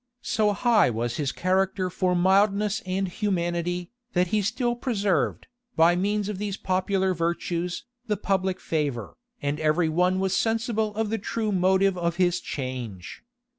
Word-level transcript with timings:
So 0.23 0.53
high 0.53 0.89
was 0.89 1.17
his 1.17 1.31
character 1.31 1.91
for 1.91 2.15
mildness 2.15 2.81
and 2.87 3.07
humanity, 3.07 3.91
that 4.13 4.29
he 4.29 4.41
still 4.41 4.75
preserved, 4.75 5.45
by 5.75 5.95
means 5.95 6.27
of 6.27 6.39
these 6.39 6.57
popular 6.57 7.13
virtues, 7.13 7.85
the 8.07 8.17
public 8.17 8.59
favor; 8.59 9.13
and 9.43 9.59
every 9.59 9.89
one 9.89 10.19
was 10.19 10.35
sensible 10.35 10.95
of 10.95 11.11
the 11.11 11.19
true 11.19 11.51
motive 11.51 11.99
of 11.99 12.15
his 12.15 12.39
change. 12.41 13.23